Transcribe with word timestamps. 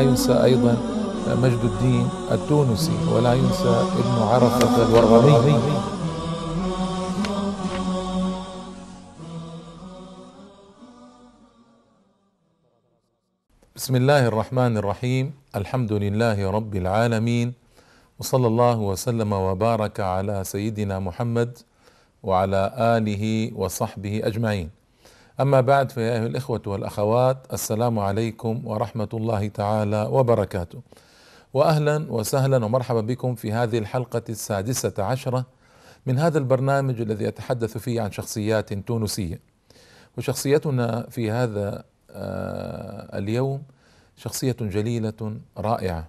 ينسى 0.00 0.44
أيضا 0.44 0.74
مجد 1.42 1.62
الدين 1.64 2.08
التونسي 2.32 2.96
ولا 3.12 3.34
ينسى 3.34 3.74
ابن 4.00 4.16
عرفة 4.22 4.74
الورغمي 4.88 5.58
بسم 13.76 13.96
الله 13.96 14.26
الرحمن 14.26 14.76
الرحيم. 14.76 15.32
الحمد 15.56 15.92
لله 15.92 16.50
رب 16.50 16.72
العالمين. 16.76 17.48
وصلى 18.20 18.46
الله 18.46 18.78
وسلم 18.78 19.32
وبارك 19.32 20.00
على 20.00 20.44
سيدنا 20.44 21.00
محمد 21.00 21.58
وعلى 22.22 22.62
آله 22.76 23.24
وصحبه 23.56 24.20
أجمعين. 24.24 24.79
أما 25.40 25.60
بعد 25.60 25.92
فيا 25.92 26.12
أيها 26.12 26.26
الإخوة 26.26 26.62
والأخوات 26.66 27.46
السلام 27.52 27.98
عليكم 27.98 28.62
ورحمة 28.66 29.08
الله 29.14 29.48
تعالى 29.48 30.08
وبركاته. 30.10 30.82
واهلا 31.54 32.12
وسهلا 32.12 32.64
ومرحبا 32.64 33.00
بكم 33.00 33.34
في 33.34 33.52
هذه 33.52 33.78
الحلقة 33.78 34.22
السادسة 34.28 34.92
عشرة 34.98 35.46
من 36.06 36.18
هذا 36.18 36.38
البرنامج 36.38 37.00
الذي 37.00 37.28
اتحدث 37.28 37.78
فيه 37.78 38.00
عن 38.00 38.12
شخصيات 38.12 38.72
تونسية. 38.72 39.40
وشخصيتنا 40.18 41.06
في 41.10 41.30
هذا 41.30 41.84
آه، 42.10 43.18
اليوم 43.18 43.62
شخصية 44.16 44.56
جليلة 44.60 45.36
رائعة. 45.58 46.08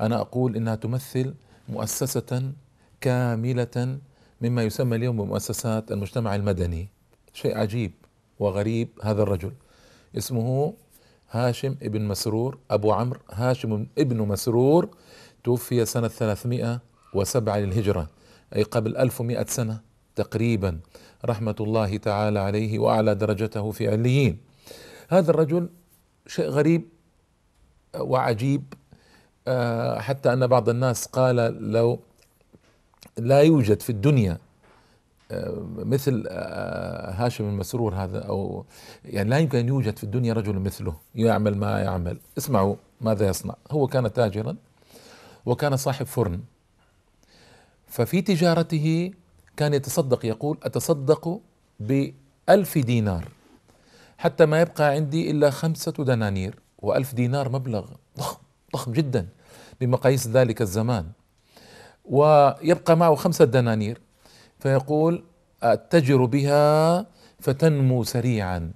أنا 0.00 0.20
أقول 0.20 0.56
إنها 0.56 0.74
تمثل 0.74 1.34
مؤسسة 1.68 2.52
كاملة 3.00 3.98
مما 4.40 4.62
يسمى 4.62 4.96
اليوم 4.96 5.16
بمؤسسات 5.16 5.92
المجتمع 5.92 6.34
المدني. 6.34 6.88
شيء 7.32 7.58
عجيب. 7.58 7.92
وغريب 8.38 8.88
هذا 9.02 9.22
الرجل. 9.22 9.52
اسمه 10.16 10.74
هاشم 11.30 11.76
ابن 11.82 12.02
مسرور 12.02 12.58
أبو 12.70 12.92
عمرو 12.92 13.20
هاشم 13.30 13.86
ابن 13.98 14.16
مسرور 14.16 14.88
توفي 15.44 15.84
سنة 15.84 16.08
307 16.08 17.58
للهجرة 17.58 18.08
أي 18.56 18.62
قبل 18.62 18.96
1100 18.96 19.44
سنة 19.44 19.80
تقريبا. 20.16 20.80
رحمة 21.24 21.56
الله 21.60 21.96
تعالى 21.96 22.38
عليه 22.38 22.78
وأعلى 22.78 23.14
درجته 23.14 23.70
في 23.70 23.88
عليين. 23.88 24.38
هذا 25.08 25.30
الرجل 25.30 25.68
شيء 26.26 26.48
غريب 26.48 26.88
وعجيب 27.96 28.74
آه، 29.48 29.98
حتى 29.98 30.32
أن 30.32 30.46
بعض 30.46 30.68
الناس 30.68 31.06
قال 31.06 31.36
لو 31.72 32.00
لا 33.18 33.40
يوجد 33.40 33.82
في 33.82 33.90
الدنيا 33.90 34.38
مثل 35.76 36.24
آه، 36.28 37.10
هاشم 37.12 37.44
المسرور 37.44 37.94
هذا 37.94 38.18
أو 38.18 38.64
يعني 39.04 39.30
لا 39.30 39.38
يمكن 39.38 39.58
أن 39.58 39.68
يوجد 39.68 39.96
في 39.96 40.04
الدنيا 40.04 40.32
رجل 40.32 40.58
مثله 40.58 40.94
يعمل 41.14 41.56
ما 41.56 41.80
يعمل. 41.80 42.18
اسمعوا 42.38 42.76
ماذا 43.00 43.28
يصنع. 43.28 43.54
هو 43.70 43.86
كان 43.86 44.12
تاجرا 44.12 44.56
وكان 45.46 45.76
صاحب 45.76 46.06
فرن. 46.06 46.40
ففي 47.86 48.22
تجارته 48.22 49.12
كان 49.56 49.74
يتصدق 49.74 50.26
يقول 50.26 50.58
أتصدق 50.62 51.40
بألف 51.80 52.78
دينار 52.78 53.28
حتى 54.18 54.46
ما 54.46 54.60
يبقى 54.60 54.84
عندي 54.90 55.30
إلا 55.30 55.50
خمسة 55.50 55.92
دنانير 55.92 56.58
وألف 56.78 57.14
دينار 57.14 57.48
مبلغ 57.48 57.86
ضخم 58.18 58.38
ضخم 58.72 58.92
جدا 58.92 59.28
بمقاييس 59.80 60.28
ذلك 60.28 60.62
الزمان. 60.62 61.06
ويبقى 62.04 62.96
معه 62.96 63.14
خمسة 63.14 63.44
دنانير. 63.44 64.00
فيقول 64.60 65.24
أتجر 65.62 66.24
بها 66.24 67.06
فتنمو 67.40 68.04
سريعا. 68.04 68.70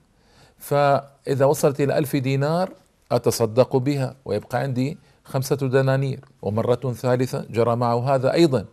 فإذا 0.58 1.44
وصلت 1.44 1.80
إلى 1.80 1.98
ألف 1.98 2.16
دينار 2.16 2.72
أتصدق 3.12 3.76
بها 3.76 4.14
ويبقى 4.24 4.58
عندي 4.58 4.98
خمسة 5.24 5.56
دنانير 5.56 6.20
ومرة 6.42 6.92
ثالثة 6.92 7.46
جرى 7.50 7.76
معه 7.76 8.14
هذا 8.14 8.32
أيضا. 8.32 8.64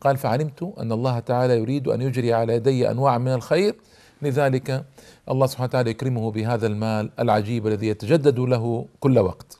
قال 0.00 0.16
فعلمت 0.16 0.72
أن 0.78 0.92
الله 0.92 1.18
تعالى 1.18 1.58
يريد 1.58 1.88
أن 1.88 2.02
يجري 2.02 2.34
على 2.34 2.54
يدي 2.54 2.90
أنواع 2.90 3.18
من 3.18 3.32
الخير. 3.32 3.74
لذلك 4.22 4.84
الله 5.28 5.46
سبحانه 5.46 5.68
وتعالى 5.68 5.90
يكرمه 5.90 6.30
بهذا 6.30 6.66
المال 6.66 7.10
العجيب 7.18 7.66
الذي 7.66 7.86
يتجدد 7.86 8.38
له 8.38 8.86
كل 9.00 9.18
وقت. 9.18 9.58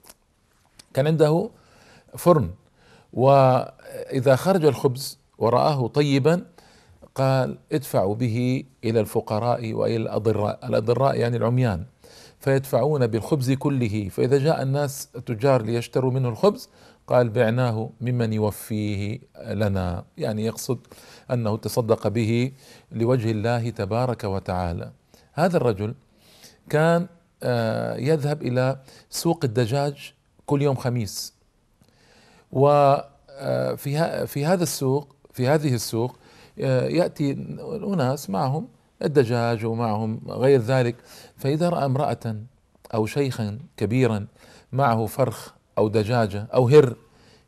كان 0.95 1.07
عنده 1.07 1.51
فرن 2.17 2.51
وإذا 3.13 4.37
خرج 4.37 4.65
الخبز 4.65 5.19
ورآه 5.39 5.89
طيبا 5.89 6.45
قال 7.15 7.59
ادفعوا 7.73 8.15
به 8.15 8.65
إلى 8.85 9.01
الفقراء 9.01 9.73
وإلى 9.73 9.97
الأضراء. 9.97 10.67
الأضراء 10.67 11.17
يعني 11.17 11.37
العميان. 11.37 11.85
فيدفعون 12.41 13.07
بالخبز 13.07 13.51
كله. 13.53 14.09
فإذا 14.09 14.39
جاء 14.39 14.63
الناس 14.63 15.09
التجار 15.17 15.63
ليشتروا 15.63 16.11
منه 16.11 16.29
الخبز 16.29 16.69
قال 17.07 17.29
بعناه 17.29 17.91
ممن 18.01 18.33
يوفيه 18.33 19.21
لنا. 19.47 20.05
يعني 20.19 20.45
يقصد 20.45 20.79
أنه 21.31 21.57
تصدق 21.57 22.09
به 22.09 22.53
لوجه 22.93 23.31
الله 23.31 23.71
تبارك 23.71 24.25
وتعالى. 24.25 24.93
هذا 25.33 25.57
الرجل 25.57 25.95
كان 26.69 27.07
آه، 27.43 27.97
يذهب 27.97 28.43
إلى 28.43 28.79
سوق 29.11 29.45
الدجاج 29.45 30.15
كل 30.47 30.63
يوم 30.63 30.77
خميس. 30.77 31.35
وفي 32.53 33.05
آه، 33.99 34.25
في 34.25 34.47
هذا 34.47 34.63
السوق 34.63 35.17
في 35.33 35.49
هذه 35.49 35.75
السوق 35.75 36.17
آه، 36.61 36.89
يأتي 36.89 37.33
أناس 37.85 38.31
معهم 38.31 38.69
الدجاج 39.03 39.65
ومعهم 39.65 40.21
غير 40.29 40.61
ذلك 40.61 40.97
فإذا 41.37 41.69
رأى 41.69 41.85
امرأة 41.85 42.37
أو 42.95 43.07
شيخا 43.07 43.59
كبيرا 43.77 44.27
معه 44.73 45.07
فرخ 45.07 45.53
أو 45.79 45.89
دجاجة 45.89 46.47
أو 46.55 46.69
هر 46.69 46.97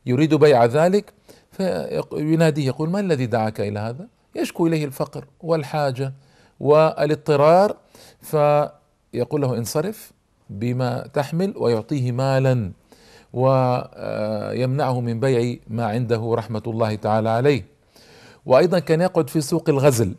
يريد 0.07 0.35
بيع 0.35 0.65
ذلك 0.65 1.13
فيناديه 1.51 2.67
يقول 2.67 2.91
ما 2.91 3.01
الذي 3.01 3.27
دعاك 3.27 3.61
إلى 3.61 3.79
هذا؟ 3.79 4.09
يشكو 4.37 4.67
إليه 4.67 4.85
الفقر 4.85 5.25
والحاجة 5.41 6.13
والإضطرار 6.61 7.77
فيقول 8.21 9.41
له 9.41 9.59
انصرف 9.59 10.13
بما 10.51 11.07
تحمل 11.13 11.55
ويعطيه 11.57 12.13
مالا 12.13 12.73
ويمنعه 13.33 15.01
من 15.01 15.21
بيع 15.21 15.57
ما 15.69 15.87
عنده 15.87 16.35
رحمة 16.35 16.63
الله 16.67 16.95
تعالى 16.95 17.29
عليه 17.29 17.76
وأيضا 18.47 18.79
كان 18.79 19.01
يقعد 19.01 19.31
في 19.31 19.41
سوق 19.41 19.69
الغزل 19.69 20.15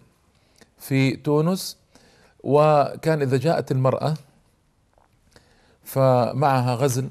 في 0.78 1.16
تونس 1.16 1.78
وكان 2.44 3.22
إذا 3.22 3.38
جاءت 3.38 3.72
المرأة 3.72 4.14
فمعها 5.84 6.76
غزل 6.76 7.10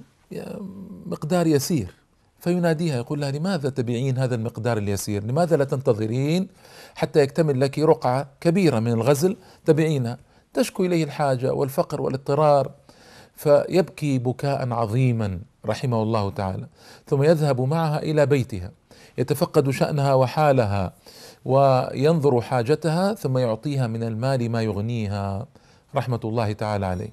مقدار 1.06 1.47
يسير 1.47 1.94
فيناديها 2.41 2.97
يقول 2.97 3.21
لها 3.21 3.31
لماذا 3.31 3.69
تبيعين 3.69 4.19
هذا 4.19 4.34
المقدار 4.34 4.78
اليسير؟ 4.78 5.25
لماذا 5.25 5.56
لا 5.56 5.65
تنتظرين 5.65 6.49
حتى 6.94 7.21
يكتمل 7.21 7.60
لك 7.60 7.78
رقعة 7.78 8.28
كبيرة 8.41 8.78
من 8.78 8.93
الغزل 8.93 9.37
تبيعينها؟ 9.65 10.19
تشكو 10.54 10.84
إليه 10.84 11.04
الحاجة 11.04 11.53
والفقر 11.53 12.00
والاضطرار 12.00 12.71
فيبكي 13.37 14.19
بكاء 14.19 14.72
عظيما 14.72 15.41
رحمه 15.66 16.03
الله 16.03 16.31
تعالى 16.31 16.66
ثم 17.06 17.22
يذهب 17.22 17.60
معها 17.60 18.03
إلى 18.03 18.27
بيتها. 18.27 18.71
يتفقد 19.18 19.71
شأنها 19.71 20.15
وحالها 20.15 20.92
وينظر 21.45 22.41
حاجتها 22.41 23.15
ثم 23.15 23.39
يعطيها 23.39 23.86
من 23.86 24.03
المال 24.03 24.51
ما 24.51 24.63
يغنيها. 24.63 25.47
رحمة 25.95 26.21
الله 26.24 26.53
تعالى 26.53 26.86
عليه. 26.86 27.13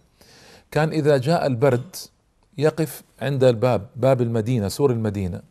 كان 0.72 0.90
إذا 0.90 1.18
جاء 1.18 1.46
البرد 1.48 1.96
يقف 2.58 3.04
عند 3.22 3.44
الباب 3.44 3.88
باب 3.96 4.22
المدينة 4.22 4.68
سور 4.68 4.92
المدينة. 4.92 5.42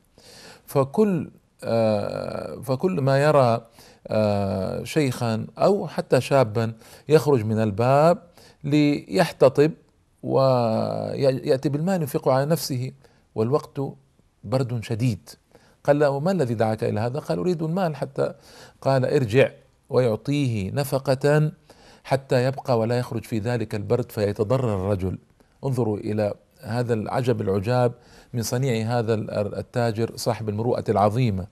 فكل 0.67 1.31
آه، 1.65 2.61
فكل 2.61 3.01
ما 3.01 3.23
يرى 3.23 3.67
آه، 4.07 4.85
شيخا 4.85 5.47
أو 5.59 5.89
حتى 5.89 6.21
شابا 6.21 6.73
يخرج 7.09 7.45
من 7.45 7.59
الباب 7.59 8.19
ليحتطب 8.65 9.73
ويأتي 10.23 11.69
بالمال 11.69 12.01
ينفقه 12.01 12.33
على 12.33 12.47
نفسه. 12.47 12.93
والوقت 13.35 13.81
برد 14.45 14.85
شديد. 14.85 15.31
قال 15.85 15.99
له 15.99 16.21
ما 16.21 16.31
الذي 16.31 16.55
دعاك 16.55 16.85
إلى 16.85 17.01
هذا؟ 17.01 17.19
قال 17.19 17.39
أريد 17.39 17.63
المال 17.63 17.97
حتى 17.97 18.35
قال 18.81 19.05
ارجع 19.05 19.51
ويعطيه 19.91 20.71
نفقة 20.71 21.53
حتى 22.05 22.45
يبقى 22.45 22.79
ولا 22.79 22.99
يخرج 22.99 23.25
في 23.25 23.39
ذلك 23.39 23.75
البرد 23.75 24.13
فيتضرر 24.13 24.75
الرجل. 24.75 25.19
انظروا 25.65 25.97
إلى 25.99 26.35
هذا 26.61 26.95
العجب 26.95 27.41
العجاب 27.41 27.93
من 28.33 28.43
صنيع 28.43 28.99
هذا 28.99 29.15
التاجر 29.59 30.17
صاحب 30.17 30.49
المروءة 30.49 30.85
العظيمة. 30.89 31.47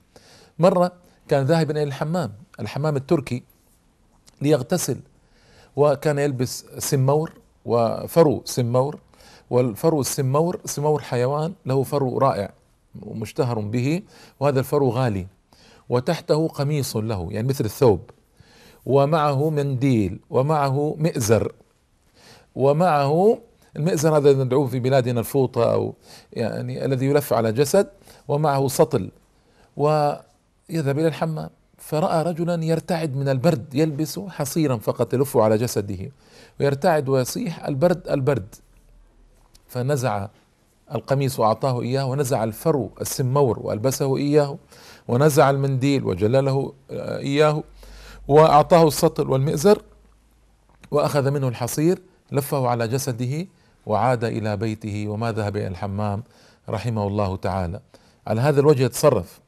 مرة 0.59 0.91
كان 1.27 1.45
ذاهبا 1.45 1.71
إلى 1.71 1.83
الحمام 1.83 2.31
الحمام 2.59 2.95
التركي 2.95 3.43
ليغتسل 4.41 4.99
وكان 5.75 6.19
يلبس 6.19 6.65
سمور 6.77 7.33
وفرو 7.65 8.41
سمور 8.45 8.99
والفرو 9.49 10.01
السمور 10.01 10.59
سمور 10.65 11.01
حيوان 11.01 11.53
له 11.65 11.83
فرو 11.83 12.17
رائع. 12.17 12.60
ومشتهر 13.01 13.59
به 13.59 14.01
وهذا 14.39 14.59
الفرو 14.59 14.89
غالي 14.89 15.27
وتحته 15.89 16.47
قميص 16.47 16.97
له 16.97 17.27
يعني 17.31 17.47
مثل 17.47 17.65
الثوب 17.65 18.09
ومعه 18.85 19.49
منديل 19.49 20.19
ومعه 20.29 20.95
مئزر 20.99 21.51
ومعه 22.55 23.37
المئزر 23.75 24.17
هذا 24.17 24.43
ندعوه 24.43 24.67
في 24.67 24.79
بلادنا 24.79 25.19
الفوطة 25.19 25.73
أو 25.73 25.93
يعني 26.33 26.85
الذي 26.85 27.05
يلف 27.05 27.33
على 27.33 27.51
جسد 27.51 27.87
ومعه 28.27 28.67
سطل 28.67 29.11
ويذهب 29.77 30.99
إلى 30.99 31.07
الحمام. 31.07 31.49
فرأى 31.77 32.23
رجلا 32.23 32.63
يرتعد 32.63 33.15
من 33.15 33.29
البرد 33.29 33.75
يلبس 33.75 34.19
حصيرا 34.19 34.77
فقط 34.77 35.13
يلف 35.13 35.37
على 35.37 35.57
جسده 35.57 36.11
ويرتعد 36.59 37.09
ويصيح 37.09 37.65
البرد 37.65 38.07
البرد. 38.07 38.55
فنزع 39.67 40.27
القميص 40.95 41.39
وأعطاه 41.39 41.81
إياه 41.81 42.05
ونزع 42.05 42.43
الفرو 42.43 42.91
السمور 43.01 43.59
وألبسه 43.59 44.17
إياه 44.17 44.57
ونزع 45.07 45.49
المنديل 45.49 46.05
وجلله 46.05 46.73
إياه 46.91 47.63
وأعطاه 48.27 48.87
السطل 48.87 49.29
والمئزر 49.29 49.81
وأخذ 50.91 51.31
منه 51.31 51.47
الحصير 51.47 52.01
لفه 52.31 52.67
على 52.67 52.87
جسده 52.87 53.47
وعاد 53.85 54.23
إلى 54.23 54.57
بيته 54.57 55.07
وما 55.07 55.31
ذهب 55.31 55.57
إلى 55.57 55.67
الحمام 55.67 56.23
رحمه 56.69 57.07
الله 57.07 57.35
تعالى. 57.35 57.79
على 58.27 58.41
هذا 58.41 58.59
الوجه 58.59 58.83
يتصرف. 58.83 59.39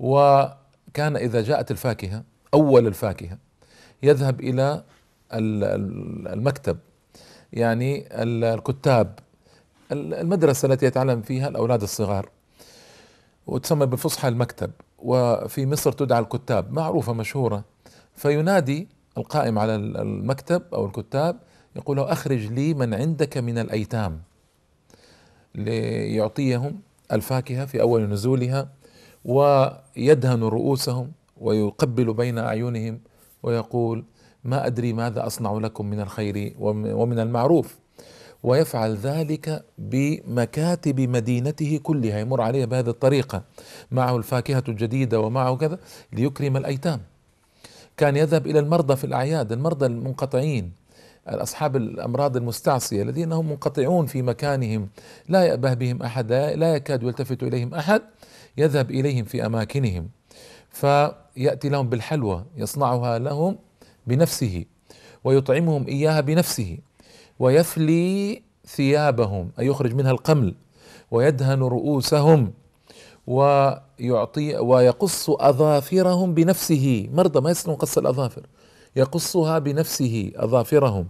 وكان 0.00 1.16
إذا 1.16 1.42
جاءت 1.42 1.70
الفاكهة 1.70 2.22
أول 2.54 2.86
الفاكهة 2.86 3.38
يذهب 4.02 4.40
إلى 4.40 4.84
المكتب 5.32 6.78
يعني 7.52 8.08
الكتاب 8.22 9.18
المدرسة 9.92 10.66
التي 10.66 10.86
يتعلم 10.86 11.22
فيها 11.22 11.48
الأولاد 11.48 11.82
الصغار 11.82 12.28
وتسمى 13.46 13.86
بالفصحى 13.86 14.28
المكتب 14.28 14.70
وفي 14.98 15.66
مصر 15.66 15.92
تدعى 15.92 16.18
الكتاب 16.20 16.72
معروفة 16.72 17.12
مشهورة. 17.12 17.64
فينادي 18.14 18.88
القائم 19.18 19.58
على 19.58 19.74
المكتب 19.74 20.62
أو 20.74 20.86
الكتاب 20.86 21.36
يقول 21.76 21.96
له 21.96 22.12
أخرج 22.12 22.52
لي 22.52 22.74
من 22.74 22.94
عندك 22.94 23.38
من 23.38 23.58
الأيتام. 23.58 24.22
ليعطيهم 25.54 26.80
الفاكهة 27.12 27.66
في 27.66 27.80
أول 27.80 28.08
نزولها 28.08 28.68
ويدهن 29.24 30.42
رؤوسهم 30.42 31.12
ويقبل 31.40 32.14
بين 32.14 32.38
أعينهم 32.38 33.00
ويقول 33.42 34.04
ما 34.44 34.66
أدري 34.66 34.92
ماذا 34.92 35.26
أصنع 35.26 35.52
لكم 35.52 35.86
من 35.86 36.00
الخير 36.00 36.54
ومن 36.58 37.18
المعروف. 37.18 37.81
ويفعل 38.42 38.96
ذلك 38.96 39.64
بمكاتب 39.78 41.00
مدينته 41.00 41.80
كلها. 41.82 42.20
يمر 42.20 42.40
عليها 42.40 42.66
بهذه 42.66 42.88
الطريقة. 42.88 43.42
معه 43.90 44.16
الفاكهة 44.16 44.64
الجديدة 44.68 45.20
ومعه 45.20 45.56
كذا 45.56 45.78
ليكرم 46.12 46.56
الأيتام. 46.56 47.00
كان 47.96 48.16
يذهب 48.16 48.46
إلى 48.46 48.58
المرضى 48.58 48.96
في 48.96 49.04
الأعياد 49.04 49.52
المرضى 49.52 49.86
المنقطعين 49.86 50.72
أصحاب 51.26 51.76
الأمراض 51.76 52.36
المستعصية 52.36 53.02
الذين 53.02 53.32
هم 53.32 53.48
منقطعون 53.48 54.06
في 54.06 54.22
مكانهم. 54.22 54.88
لا 55.28 55.44
يأبه 55.44 55.74
بهم 55.74 56.02
أحد 56.02 56.32
لا 56.32 56.74
يكاد 56.74 57.02
يلتفت 57.02 57.42
إليهم 57.42 57.74
أحد. 57.74 58.02
يذهب 58.58 58.90
إليهم 58.90 59.24
في 59.24 59.46
أماكنهم. 59.46 60.08
فيأتي 60.70 61.68
لهم 61.68 61.88
بالحلوى 61.88 62.44
يصنعها 62.56 63.18
لهم 63.18 63.58
بنفسه 64.06 64.64
ويطعمهم 65.24 65.86
إياها 65.86 66.20
بنفسه. 66.20 66.78
ويفلي 67.42 68.42
ثيابهم 68.66 69.50
أي 69.58 69.66
يخرج 69.66 69.94
منها 69.94 70.10
القمل 70.10 70.54
ويدهن 71.10 71.62
رؤوسهم 71.62 72.52
ويعطي 73.26 74.56
ويقص 74.56 75.30
أظافرهم 75.30 76.34
بنفسه. 76.34 77.08
مرضى 77.12 77.40
ما 77.40 77.50
يستطيعون 77.50 77.78
قص 77.78 77.98
الأظافر. 77.98 78.46
يقصها 78.96 79.58
بنفسه 79.58 80.32
أظافرهم. 80.36 81.06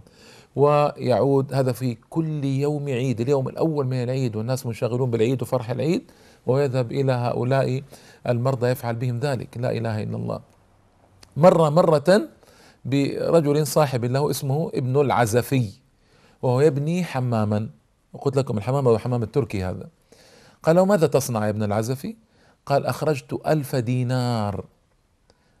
ويعود 0.55 1.53
هذا 1.53 1.71
في 1.71 1.97
كل 2.09 2.45
يوم 2.45 2.85
عيد 2.89 3.21
اليوم 3.21 3.47
الأول 3.47 3.85
من 3.85 4.03
العيد 4.03 4.35
والناس 4.35 4.65
منشغلون 4.65 5.11
بالعيد 5.11 5.41
وفرح 5.41 5.69
العيد 5.69 6.11
ويذهب 6.45 6.91
إلى 6.91 7.11
هؤلاء 7.11 7.81
المرضى 8.27 8.67
يفعل 8.67 8.95
بهم 8.95 9.19
ذلك. 9.19 9.57
لا 9.57 9.71
إله 9.71 10.03
إلا 10.03 10.17
الله. 10.17 10.39
مرة 11.37 11.69
مرة 11.69 12.29
برجل 12.85 13.67
صاحب 13.67 14.05
له 14.05 14.29
اسمه 14.29 14.71
ابن 14.73 15.01
العزفي. 15.01 15.82
وهو 16.43 16.61
يبني 16.61 17.03
حماما. 17.03 17.69
وقلت 18.13 18.37
لكم 18.37 18.57
الحمام 18.57 18.87
هو 18.87 18.95
الحمام 18.95 19.23
التركي 19.23 19.63
هذا. 19.63 19.89
قال 20.63 20.75
له 20.75 20.85
ماذا 20.85 21.07
تصنع 21.07 21.45
يا 21.45 21.49
ابن 21.49 21.63
العزفي؟ 21.63 22.15
قال 22.65 22.85
أخرجت 22.85 23.41
ألف 23.47 23.75
دينار. 23.75 24.65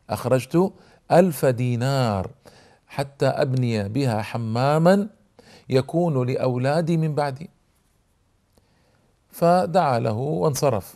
أخرجت 0.09 0.73
ألف 1.11 1.45
دينار 1.45 2.31
حتى 2.87 3.25
أبني 3.25 3.89
بها 3.89 4.21
حماما 4.21 5.09
يكون 5.69 6.27
لأولادي 6.27 6.97
من 6.97 7.15
بعدي. 7.15 7.49
فدعا 9.29 9.99
له 9.99 10.13
وانصرف 10.13 10.95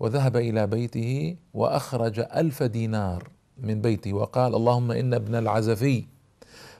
وذهب 0.00 0.36
إلى 0.36 0.66
بيته 0.66 1.36
وأخرج 1.54 2.20
ألف 2.20 2.62
دينار 2.62 3.28
من 3.58 3.80
بيته. 3.80 4.12
وقال 4.12 4.54
اللهم 4.54 4.90
إن 4.90 5.14
ابن 5.14 5.34
العزفي 5.34 6.13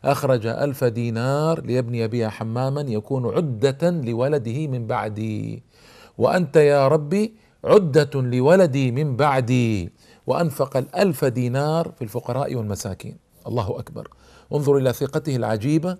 أخرج 0.04 0.46
ألف 0.46 0.84
دينار 0.84 1.60
ليبني 1.60 2.08
بها 2.08 2.28
حماما 2.28 2.80
يكون 2.80 3.34
عدة 3.36 3.90
لولده 3.90 4.66
من 4.66 4.86
بعدي. 4.86 5.62
وأنت 6.18 6.56
يا 6.56 6.88
ربي 6.88 7.34
عدة 7.64 8.10
لولدي 8.14 8.92
من 8.92 9.16
بعدي. 9.16 9.92
وأنفق 10.26 10.76
الألف 10.76 11.24
دينار 11.24 11.92
في 11.96 12.04
الفقراء 12.04 12.54
والمساكين. 12.54 13.16
الله 13.46 13.78
أكبر. 13.78 14.08
انظر 14.52 14.76
إلى 14.76 14.92
ثقته 14.92 15.36
العجيبة 15.36 15.96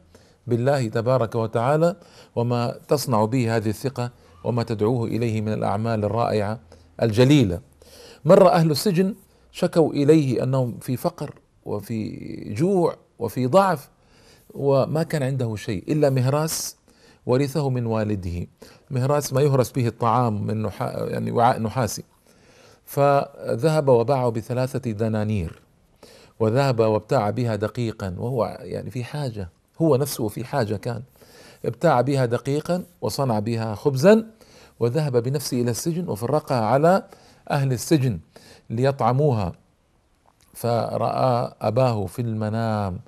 بالله 0.46 0.88
تبارك 0.88 1.34
وتعالى 1.34 1.96
وما 2.36 2.78
تصنع 2.88 3.24
به 3.24 3.56
هذه 3.56 3.68
الثقة 3.68 4.10
وما 4.44 4.62
تدعوه 4.62 5.06
إليه 5.06 5.40
من 5.40 5.52
الأعمال 5.52 6.04
الرائعة 6.04 6.60
الجليلة. 7.02 7.60
مر 8.24 8.48
أهل 8.48 8.70
السجن 8.70 9.14
شكوا 9.52 9.92
إليه 9.92 10.42
أنهم 10.42 10.78
في 10.78 10.96
فقر 10.96 11.34
وفي 11.64 12.18
جوع 12.54 12.96
وفي 13.18 13.46
ضعف 13.46 13.93
وما 14.54 15.02
كان 15.02 15.22
عنده 15.22 15.56
شيء 15.56 15.92
إلا 15.92 16.10
مهراس 16.10 16.76
ورثه 17.26 17.70
من 17.70 17.86
والده. 17.86 18.46
مهراس 18.90 19.32
ما 19.32 19.40
يهرس 19.40 19.72
به 19.72 19.86
الطعام 19.86 20.46
من 20.46 20.62
نحا 20.62 21.04
يعني 21.04 21.30
وعاء 21.30 21.60
نحاسي. 21.60 22.04
فذهب 22.84 23.88
وباعه 23.88 24.28
بثلاثة 24.30 24.90
دنانير 24.90 25.62
وذهب 26.40 26.80
وابتاع 26.80 27.30
بها 27.30 27.56
دقيقا 27.56 28.14
وهو 28.18 28.58
يعني 28.60 28.90
في 28.90 29.04
حاجة 29.04 29.48
هو 29.82 29.96
نفسه 29.96 30.28
في 30.28 30.44
حاجة 30.44 30.76
كان. 30.76 31.02
ابتاع 31.64 32.00
بها 32.00 32.24
دقيقا 32.24 32.84
وصنع 33.00 33.38
بها 33.38 33.74
خبزا 33.74 34.26
وذهب 34.80 35.16
بنفسه 35.16 35.60
إلى 35.60 35.70
السجن 35.70 36.08
وفرقها 36.08 36.60
على 36.60 37.02
أهل 37.50 37.72
السجن 37.72 38.18
ليطعموها. 38.70 39.52
فرأى 40.54 41.54
أباه 41.60 42.06
في 42.06 42.22
المنام. 42.22 42.98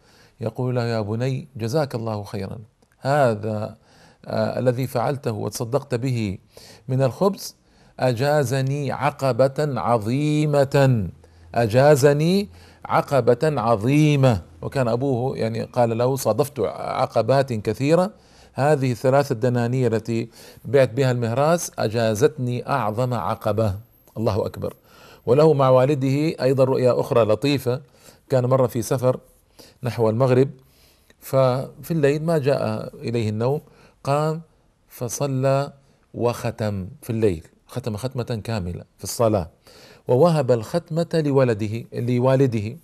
يقول 0.40 0.76
له 0.76 0.84
يا 0.84 1.00
بني 1.00 1.48
جزاك 1.56 1.94
الله 1.94 2.24
خيرا. 2.24 2.58
هذا 2.98 3.76
آه 4.26 4.58
الذي 4.58 4.86
فعلته 4.86 5.32
وتصدقت 5.32 5.94
به 5.94 6.38
من 6.88 7.02
الخبز 7.02 7.56
أجازني 8.00 8.92
عقبة 8.92 9.54
عظيمة. 9.58 11.08
أجازني 11.54 12.48
عقبة 12.84 13.38
عظيمة. 13.42 14.42
وكان 14.62 14.88
أبوه 14.88 15.36
يعني 15.38 15.62
قال 15.62 15.98
له 15.98 16.16
صادفت 16.16 16.60
عقبات 16.76 17.52
كثيرة. 17.52 18.10
هذه 18.52 18.92
الثلاث 18.92 19.32
الدنانير 19.32 19.96
التي 19.96 20.28
بعت 20.64 20.90
بها 20.90 21.10
المهراس 21.10 21.72
أجازتني 21.78 22.68
أعظم 22.68 23.14
عقبة. 23.14 23.74
الله 24.16 24.46
أكبر. 24.46 24.74
وله 25.26 25.52
مع 25.52 25.68
والده 25.68 26.42
أيضا 26.42 26.64
رؤيا 26.64 27.00
أخرى 27.00 27.24
لطيفة. 27.24 27.80
كان 28.28 28.46
مره 28.46 28.66
في 28.66 28.82
سفر 28.82 29.20
نحو 29.82 30.10
المغرب 30.10 30.50
ففي 31.20 31.90
الليل 31.90 32.24
ما 32.24 32.38
جاء 32.38 32.94
إليه 32.94 33.28
النوم 33.28 33.60
قام 34.04 34.42
فصلى 34.88 35.72
وختم 36.14 36.88
في 37.02 37.10
الليل 37.10 37.46
ختم 37.66 37.96
ختمة 37.96 38.40
كاملة 38.44 38.84
في 38.98 39.04
الصلاة 39.04 39.50
ووهب 40.08 40.50
الختمة 40.50 41.22
لولده 41.26 41.84
لوالده 41.92 42.76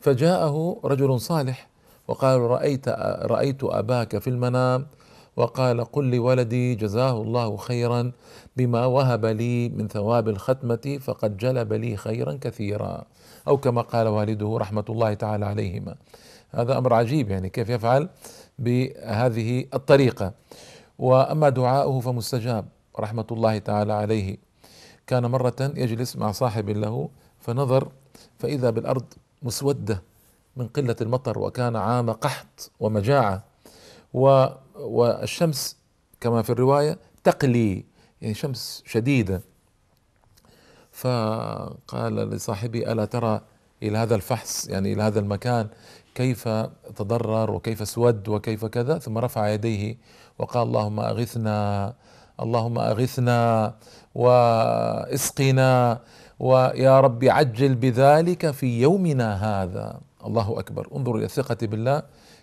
فجاءه 0.00 0.80
رجل 0.84 1.20
صالح 1.20 1.68
وقال 2.08 2.40
رأيت 2.40 2.88
رأيت 3.34 3.64
أباك 3.64 4.18
في 4.18 4.30
المنام 4.30 4.86
وقال 5.36 5.84
قل 5.84 6.10
لولدي 6.10 6.74
جزاه 6.74 7.22
الله 7.22 7.56
خيرا 7.56 8.12
بما 8.56 8.86
وهب 8.86 9.26
لي 9.26 9.68
من 9.68 9.88
ثواب 9.88 10.28
الختمة 10.28 10.98
فقد 11.00 11.36
جلب 11.36 11.72
لي 11.72 11.96
خيرا 11.96 12.38
كثيرا. 12.40 13.04
أو 13.48 13.56
كما 13.56 13.82
قال 13.82 14.08
والده 14.08 14.56
رحمة 14.60 14.84
الله 14.88 15.14
تعالى 15.14 15.46
عليهما. 15.46 15.94
هذا 16.50 16.78
أمر 16.78 16.94
عجيب 16.94 17.30
يعني 17.30 17.48
كيف 17.48 17.68
يفعل 17.68 18.08
بهذه 18.58 19.64
الطريقة. 19.74 20.32
وأما 20.98 21.48
دعاؤه 21.48 22.00
فمستجاب 22.00 22.64
رحمة 22.98 23.26
الله 23.30 23.58
تعالى 23.58 23.92
عليه. 23.92 24.36
كان 25.06 25.26
مرة 25.26 25.56
يجلس 25.60 26.16
مع 26.16 26.32
صاحب 26.32 26.70
له 26.70 27.08
فنظر 27.40 27.88
فإذا 28.38 28.70
بالأرض 28.70 29.04
مسودة 29.42 30.02
من 30.56 30.68
قلة 30.68 30.96
المطر 31.00 31.38
وكان 31.38 31.76
عام 31.76 32.10
قحط 32.10 32.70
ومجاعة. 32.80 33.44
والشمس 34.74 35.76
كما 36.20 36.42
في 36.42 36.50
الرواية 36.50 36.98
تقلي 37.24 37.84
يعني 38.22 38.34
شمس 38.34 38.82
شديدة. 38.86 39.42
فقال 40.92 42.14
لصاحبي 42.14 42.92
ألا 42.92 43.04
ترى 43.04 43.40
إلى 43.82 43.98
هذا 43.98 44.14
الفحص 44.14 44.68
يعني 44.68 44.92
إلى 44.92 45.02
هذا 45.02 45.20
المكان 45.20 45.68
كيف 46.14 46.48
تضرر 46.96 47.50
وكيف 47.50 47.82
اسود 47.82 48.28
وكيف 48.28 48.64
كذا؟ 48.64 48.98
ثم 48.98 49.18
رفع 49.18 49.48
يديه 49.48 49.96
وقال 50.38 50.62
اللهم 50.68 51.00
أغثنا 51.00 51.94
اللهم 52.40 52.78
أغثنا 52.78 53.74
وإسقنا 54.14 56.00
ويا 56.40 57.00
رب 57.00 57.24
عجل 57.24 57.74
بذلك 57.74 58.50
في 58.50 58.80
يومنا 58.80 59.34
هذا. 59.34 60.00
الله 60.26 60.58
أكبر. 60.58 60.88
انظروا 60.96 61.16
إلى 61.18 61.24
الثقة 61.24 61.66
بالله. 61.66 62.02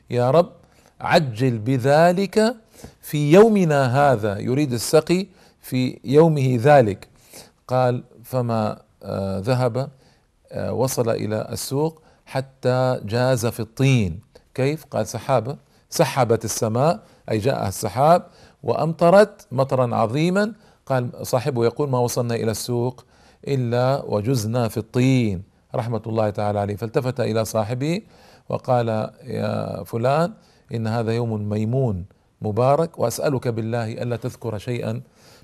يا 0.09 0.31
رب 0.31 0.58
عجل 1.01 1.57
بذلك 1.57 2.55
في 3.01 3.31
يومنا 3.31 4.11
هذا 4.11 4.39
يريد 4.39 4.73
السقي 4.73 5.27
في 5.61 5.99
يومه 6.03 6.57
ذلك. 6.61 7.07
قال 7.67 8.03
فما 8.23 8.81
آه 9.03 9.39
ذهب 9.39 9.89
آه 10.51 10.73
وصل 10.73 11.09
إلى 11.09 11.47
السوق 11.51 12.01
حتى 12.25 12.99
جاز 13.03 13.45
في 13.45 13.59
الطين. 13.59 14.19
كيف؟ 14.53 14.85
قال 14.85 15.07
سحابه 15.07 15.57
سحبت 15.89 16.45
السماء 16.45 16.99
أي 17.31 17.37
جاء 17.37 17.67
السحاب 17.67 18.25
وأمطرت 18.63 19.47
مطرا 19.51 19.95
عظيما. 19.95 20.53
قال 20.85 21.09
صاحبه 21.21 21.65
يقول 21.65 21.89
ما 21.89 21.99
وصلنا 21.99 22.35
إلى 22.35 22.51
السوق 22.51 23.05
إلا 23.47 24.03
وجزنا 24.05 24.67
في 24.67 24.77
الطين. 24.77 25.43
رحمة 25.75 26.01
الله 26.07 26.29
تعالى 26.29 26.59
عليه. 26.59 26.75
فالتفت 26.75 27.19
إلى 27.19 27.45
صاحبه 27.45 28.01
وقال 28.49 28.87
يا 29.23 29.83
فلان 29.83 30.33
إن 30.73 30.87
هذا 30.87 31.11
يوم 31.11 31.49
ميمون 31.49 32.05
مبارك 32.41 32.99
وأسألك 32.99 33.47
بالله 33.47 33.93
ألا 33.93 34.15
تذكر 34.15 34.57
شيئا 34.57 35.01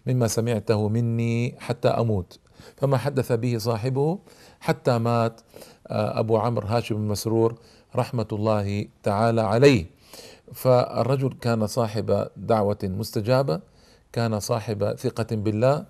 مما 0.08 0.27
سمعته 0.27 0.89
مني 0.89 1.55
حتى 1.60 1.88
أموت. 1.88 2.39
فما 2.77 2.98
حدث 2.98 3.32
به 3.32 3.58
صاحبه 3.58 4.20
حتى 4.60 4.98
مات 4.98 5.41
آه، 5.88 6.20
أبو 6.20 6.38
عمرو 6.38 6.67
هاشم 6.67 6.96
المسرور 6.96 7.55
رحمة 7.96 8.27
الله 8.32 8.86
تعالى 9.03 9.41
عليه. 9.41 9.86
فالرجل 10.53 11.34
كان 11.41 11.67
صاحب 11.67 12.27
دعوة 12.38 12.77
مستجابة 12.84 13.60
كان 14.13 14.39
صاحب 14.39 14.96
ثقة 14.96 15.36
بالله 15.36 15.86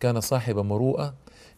كان 0.00 0.20
صاحب 0.20 0.58
مروءة 0.58 1.14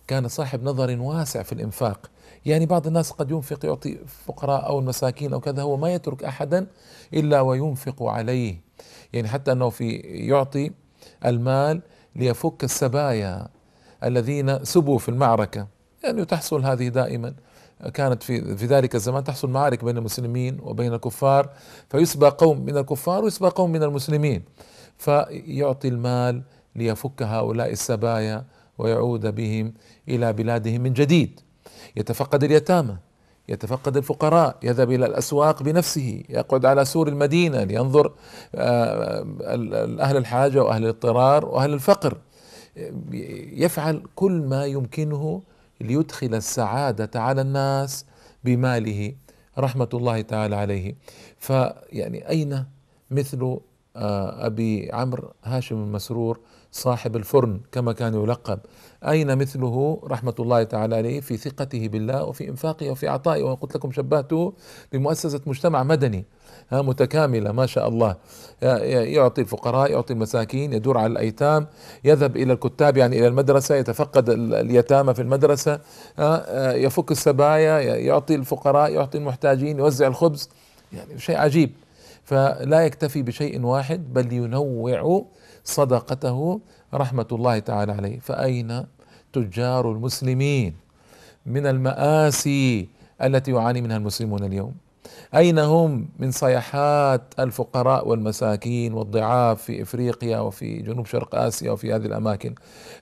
كان 0.07 0.29
صاحب 0.29 0.63
نظر 0.63 1.01
واسع 1.01 1.43
في 1.43 1.53
الإنفاق. 1.53 2.11
يعني 2.47 2.67
بعض 2.67 2.87
الناس 2.87 3.11
قد 3.11 3.31
ينفق 3.31 3.65
يعطي 3.67 3.99
فقراء 4.27 4.67
أو 4.67 4.79
المساكين 4.79 5.33
أو 5.33 5.41
كذا 5.41 5.63
هو 5.63 5.77
ما 5.77 5.95
يترك 5.95 6.25
أحدا 6.25 6.67
إلا 7.15 7.41
وينفق 7.41 8.03
عليه. 8.03 8.61
يعني 9.13 9.29
حتى 9.29 9.53
أنه 9.53 9.69
في 9.71 9.91
يعطي 10.05 10.71
المال 11.25 11.83
ليفك 12.17 12.65
السبايا 12.65 13.49
الذين 14.05 14.65
سبوا 14.65 14.99
في 14.99 15.09
المعركة. 15.09 15.67
يعني 16.05 16.25
تحصل 16.25 16.65
هذه 16.65 16.89
دائما. 16.89 17.35
كانت 17.95 18.23
في 18.23 18.57
في 18.57 18.67
ذلك 18.67 18.95
الزمان 18.95 19.25
تحصل 19.25 19.51
معارك 19.51 19.85
بين 19.85 19.97
المسلمين 19.97 20.59
وبين 20.63 20.95
الكفار 20.95 21.51
فيسبى 21.89 22.29
قوم 22.29 22.61
من 22.61 22.77
الكفار 22.77 23.25
ويسبى 23.25 23.49
قوم 23.49 23.73
من 23.73 23.83
المسلمين. 23.83 24.43
فيعطي 24.99 25.89
المال 25.89 26.43
ليفك 26.77 27.23
هؤلاء 27.23 27.71
السبايا 27.71 28.45
ويعود 28.79 29.35
بهم 29.35 29.75
إلى 30.09 30.33
بلادهم 30.33 30.81
من 30.81 30.93
جديد. 30.93 31.41
يتفقد 31.97 32.45
اليتامى 32.45 32.97
يتفقد 33.49 33.97
الفقراء 33.97 34.57
يذهب 34.63 34.91
إلى 34.91 35.07
الأسواق 35.07 35.63
بنفسه 35.63 36.23
يقعد 36.29 36.67
على 36.67 36.85
سور 36.85 37.09
المدينة 37.09 37.65
لينظر 37.65 38.13
آه، 38.55 39.27
أهل 40.01 40.17
الحاجة 40.17 40.63
وأهل 40.63 40.83
الاضطرار 40.83 41.45
وأهل 41.47 41.73
الفقر. 41.73 42.19
يفعل 43.53 44.03
كل 44.15 44.33
ما 44.33 44.65
يمكنه 44.67 45.43
ليدخل 45.81 46.35
السعادة 46.35 47.21
على 47.21 47.41
الناس 47.41 48.07
بماله 48.45 49.15
رحمة 49.59 49.89
الله 49.95 50.21
تعالى 50.21 50.57
عليه. 50.57 50.95
فيعني 51.39 52.29
أين 52.29 52.65
مثل 53.11 53.59
آه، 53.97 54.47
أبي 54.47 54.91
عمرو 54.93 55.33
هاشم 55.45 55.77
المسرور 55.77 56.41
صاحب 56.73 57.17
الفرن 57.17 57.61
كما 57.73 57.93
كان 57.93 58.15
يلقب. 58.15 58.59
أين 59.09 59.39
مثله 59.39 60.01
رحمة 60.05 60.35
الله 60.39 60.63
تعالى 60.63 60.97
عليه 60.97 61.21
في 61.21 61.37
ثقته 61.37 61.89
بالله 61.89 62.25
وفي 62.25 62.49
إنفاقه 62.49 62.91
وفي 62.91 63.09
عطائه؟ 63.09 63.43
وقلت 63.43 63.77
لكم 63.77 63.93
شبهته 63.93 64.53
بمؤسسة 64.93 65.41
مجتمع 65.47 65.83
مدني. 65.83 66.25
متكاملة 66.73 67.53
ما 67.53 67.67
شاء 67.67 67.89
الله. 67.89 68.17
يعطي 68.63 69.41
الفقراء 69.41 69.91
يعطي 69.91 70.13
المساكين 70.13 70.73
يدور 70.73 70.99
على 70.99 71.13
الأيتام 71.13 71.67
يذهب 72.05 72.37
إلى 72.37 72.53
الكتاب 72.53 72.97
يعني 72.97 73.19
إلى 73.19 73.27
المدرسة 73.27 73.75
يتفقد 73.75 74.31
اليتامى 74.31 75.15
في 75.15 75.23
المدرسة. 75.23 75.81
يفك 76.59 77.11
السبايا 77.11 77.79
يعطي 77.81 78.35
الفقراء 78.35 78.93
يعطي 78.93 79.19
المحتاجين 79.19 79.79
يوزع 79.79 80.07
الخبز. 80.07 80.51
يعني 80.93 81.19
شيء 81.19 81.37
عجيب. 81.37 81.71
فلا 82.25 82.81
يكتفي 82.87 83.23
بشيء 83.23 83.61
واحد 83.61 84.13
بل 84.15 84.33
ينوع 84.33 85.25
صدقته 85.65 86.61
رحمة 86.95 87.27
الله 87.33 87.59
تعالى 87.59 87.93
عليه. 87.93 88.19
فأين 88.19 88.87
تجار 89.33 89.93
المسلمين؟ 89.93 90.75
من 91.47 91.67
المآسي 91.67 92.89
التي 93.23 93.51
يعاني 93.51 93.81
منها 93.83 93.97
المسلمون 93.97 94.45
اليوم. 94.45 94.75
أين 95.35 95.59
هم 95.59 96.09
من 96.19 96.31
صيحات 96.31 97.23
الفقراء 97.39 98.09
والمساكين 98.09 98.95
والضعاف 98.95 99.63
في 99.63 99.83
إفريقيا 99.83 100.39
وفي 100.39 100.77
جنوب 100.77 101.07
شرق 101.07 101.35
آسيا 101.35 101.71
وفي 101.71 101.95
هذه 101.95 102.07
الأماكن؟ 102.07 102.55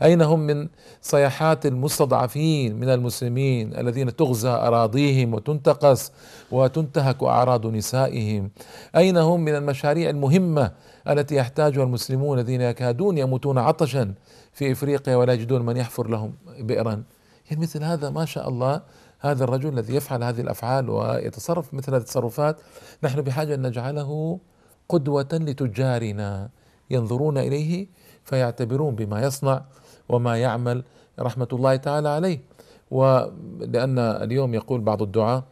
أين 0.03 0.23
هم 0.23 0.41
من 0.41 0.69
صيحات 1.03 1.67
المستضعفين 1.67 2.77
من 2.77 2.89
المسلمين 2.89 3.77
الذين 3.79 4.17
تغزى 4.17 4.49
أراضيهم 4.49 5.35
وتنتقص 5.35 6.13
وتنتهك 6.51 7.23
أعراض 7.23 7.67
نسائهم؟ 7.67 8.51
أين 8.97 9.17
هم 9.17 9.41
من 9.41 9.55
المشاريع 9.55 10.11
المهمة 10.11 10.73
التي 11.09 11.37
يحتاجها 11.37 11.83
المسلمون 11.83 12.39
الذين 12.39 12.61
يكادون 12.61 13.19
يموتون 13.19 13.59
عطشا 13.59 14.15
في 14.53 14.73
إفريقيا 14.73 15.17
ولا 15.17 15.33
يجدون 15.33 15.67
من 15.67 15.77
يحفر 15.77 16.09
لهم 16.09 16.33
بئرا؟ 16.61 17.03
يعني 17.51 17.63
مثل 17.63 17.85
هذا 17.85 18.11
ما 18.11 18.25
شاء 18.25 18.49
الله 18.49 18.83
هذا 19.21 19.45
الرجل 19.45 19.69
الذي 19.69 19.95
يفعل 19.95 20.25
هذه 20.25 20.41
الأفعال 20.41 20.91
ويتصرف 20.91 21.75
مثل 21.75 21.93
هذه 21.95 22.01
التصرفات 22.01 22.57
نحن 23.03 23.21
بحاجة 23.23 23.55
أن 23.55 23.67
نجعله 23.67 24.41
قدوة 24.89 25.29
لتجارنا 25.33 26.51
ينظرون 26.91 27.39
إليه 27.39 27.87
فيعتبرون 28.25 28.95
بما 28.95 29.23
يصنع 29.23 29.65
وما 30.09 30.37
يعمل 30.37 30.85
رحمة 31.19 31.49
الله 31.53 31.77
تعالى 31.77 32.09
عليه. 32.09 32.41
ولأن 32.91 33.99
اليوم 33.99 34.55
يقول 34.55 34.81
بعض 34.81 35.03
الدعاة 35.03 35.45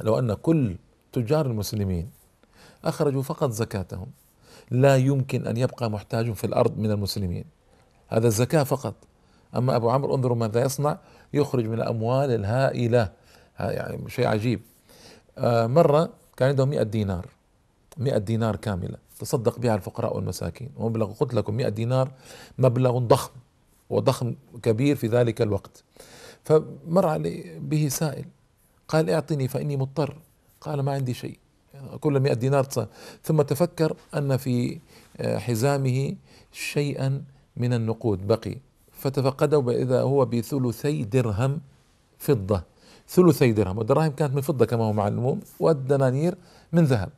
لو 0.00 0.18
أن 0.18 0.34
كل 0.34 0.76
تجار 1.12 1.46
المسلمين 1.46 2.10
أخرجوا 2.84 3.22
فقط 3.22 3.50
زكاتهم 3.50 4.06
لا 4.70 4.96
يمكن 4.96 5.46
أن 5.46 5.56
يبقى 5.56 5.90
محتاج 5.90 6.32
في 6.32 6.44
الأرض 6.44 6.78
من 6.78 6.90
المسلمين. 6.90 7.44
هذا 8.08 8.26
الزكاة 8.26 8.62
فقط. 8.62 8.94
أما 9.56 9.76
أبو 9.76 9.90
عمرو 9.90 10.14
انظروا 10.14 10.36
ماذا 10.36 10.64
يصنع 10.64 10.98
يخرج 11.32 11.66
من 11.66 11.74
الأموال 11.74 12.30
الهائلة. 12.30 13.12
يعني 13.60 14.10
شيء 14.10 14.26
عجيب. 14.26 14.60
آه 15.38 15.66
مرة 15.66 16.10
كان 16.36 16.48
عنده 16.48 16.64
100 16.64 16.82
دينار 16.82 17.26
100 17.98 18.18
دينار 18.18 18.56
كاملة 18.56 18.96
تصدق 19.18 19.58
بها 19.58 19.74
الفقراء 19.74 20.16
والمساكين. 20.16 20.70
ومبلغ 20.76 21.12
قلت 21.12 21.34
لكم 21.34 21.54
100 21.54 21.68
دينار 21.68 22.10
مبلغ 22.58 22.98
ضخم 22.98 23.30
وضخم 23.90 24.34
كبير 24.62 24.96
في 24.96 25.06
ذلك 25.06 25.42
الوقت. 25.42 25.84
فمر 26.44 27.06
علي 27.06 27.58
به 27.60 27.88
سائل 27.88 28.24
قال 28.88 29.10
اعطني 29.10 29.48
فإني 29.48 29.76
مضطر. 29.76 30.16
قال 30.60 30.80
ما 30.80 30.92
عندي 30.92 31.14
شيء. 31.14 31.38
كل 32.00 32.20
100 32.20 32.32
دينار 32.32 32.64
ثم 33.22 33.42
تفكر 33.42 33.96
أن 34.14 34.36
في 34.36 34.78
آه، 35.16 35.38
حزامه 35.38 36.14
شيئا 36.52 37.24
من 37.56 37.72
النقود 37.72 38.26
بقي. 38.26 38.56
فتفقده 39.00 39.70
إذا 39.70 40.00
هو 40.00 40.24
بثلثي 40.24 41.04
درهم 41.04 41.60
فضة. 42.18 42.62
ثلثي 43.08 43.52
درهم 43.52 43.78
والدراهم 43.78 44.10
كانت 44.10 44.34
من 44.34 44.40
فضة 44.40 44.64
كما 44.66 44.84
هو 44.84 44.92
معلوم 44.92 45.40
والدنانير 45.60 46.34
من 46.72 46.84
ذهب. 46.84 47.10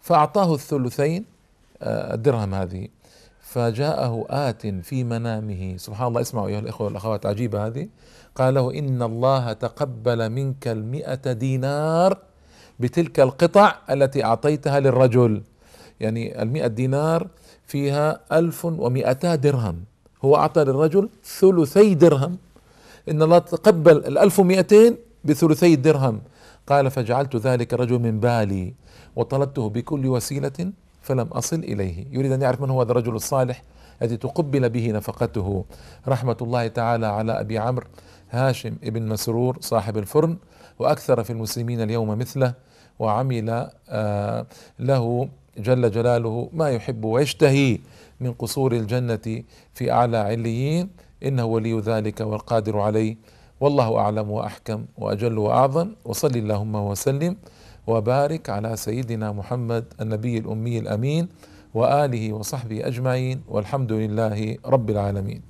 فأعطاه 0.00 0.54
الثلثين 0.54 1.24
آه، 1.82 2.14
الدرهم 2.14 2.54
هذه. 2.54 2.88
فجاءه 3.40 4.26
آت 4.30 4.66
في 4.66 5.04
منامه. 5.04 5.76
سبحان 5.76 6.08
الله 6.08 6.20
اسمعوا 6.20 6.48
أيها 6.48 6.58
الإخوة 6.58 6.86
والأخوات 6.86 7.26
عجيبة 7.26 7.66
هذه. 7.66 7.88
قال 8.34 8.54
له 8.54 8.78
إن 8.78 9.02
الله 9.02 9.52
تقبل 9.52 10.30
منك 10.30 10.68
المئة 10.68 11.32
دينار 11.32 12.18
بتلك 12.80 13.20
القطع 13.20 13.74
التي 13.90 14.24
أعطيتها 14.24 14.80
للرجل. 14.80 15.42
يعني 16.00 16.42
المئة 16.42 16.66
دينار 16.66 17.28
فيها 17.66 18.20
ألف 18.32 18.64
ومئتا 18.64 19.34
درهم. 19.34 19.89
هو 20.24 20.36
أعطى 20.36 20.64
للرجل 20.64 21.08
ثلثي 21.24 21.94
درهم. 21.94 22.36
إن 23.10 23.22
الله 23.22 23.38
تقبل 23.38 23.96
الألف 23.96 24.40
ومئتين 24.40 24.96
بثلثي 25.24 25.74
الدرهم 25.74 26.20
قال 26.66 26.90
فجعلت 26.90 27.36
ذلك 27.36 27.74
الرجل 27.74 27.98
من 27.98 28.20
بالي 28.20 28.74
وطلبته 29.16 29.68
بكل 29.68 30.06
وسيلة 30.06 30.72
فلم 31.02 31.26
أصل 31.26 31.56
إليه. 31.56 32.06
يريد 32.10 32.32
أن 32.32 32.42
يعرف 32.42 32.60
من 32.60 32.70
هو 32.70 32.82
هذا 32.82 32.90
الرجل 32.90 33.14
الصالح 33.14 33.62
الذي 34.02 34.16
تقبل 34.16 34.68
به 34.68 34.90
نفقته. 34.92 35.64
رحمة 36.08 36.36
الله 36.42 36.66
تعالى 36.66 37.06
على 37.06 37.40
أبي 37.40 37.58
عمرو 37.58 37.86
هاشم 38.30 38.76
ابن 38.84 39.08
مسرور 39.08 39.56
صاحب 39.60 39.98
الفرن 39.98 40.36
وأكثر 40.78 41.24
في 41.24 41.30
المسلمين 41.30 41.80
اليوم 41.82 42.08
مثله 42.18 42.54
وعمل 42.98 43.70
آه، 43.88 44.46
له 44.78 45.28
جل 45.58 45.90
جلاله 45.90 46.48
ما 46.52 46.70
يحب 46.70 47.04
ويشتهي 47.04 47.78
من 48.20 48.32
قصور 48.32 48.72
الجنة 48.72 49.42
في 49.74 49.92
أعلى 49.92 50.16
عليين. 50.16 50.88
إنه 51.24 51.44
ولي 51.44 51.80
ذلك 51.80 52.20
والقادر 52.20 52.78
عليه. 52.78 53.16
والله 53.60 53.98
أعلم 53.98 54.30
وأحكم 54.30 54.84
وأجل 54.98 55.38
وأعظم. 55.38 55.88
وصل 56.04 56.36
اللهم 56.36 56.74
وسلم 56.74 57.36
وبارك 57.86 58.50
على 58.50 58.76
سيدنا 58.76 59.32
محمد 59.32 59.84
النبي 60.00 60.38
الأمي 60.38 60.78
الأمين 60.78 61.28
وآله 61.74 62.32
وصحبه 62.32 62.86
أجمعين. 62.86 63.42
والحمد 63.48 63.92
لله 63.92 64.56
رب 64.66 64.90
العالمين. 64.90 65.49